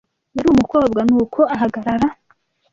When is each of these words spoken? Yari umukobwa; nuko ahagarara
Yari 0.35 0.47
umukobwa; 0.53 0.99
nuko 1.09 1.39
ahagarara 1.55 2.07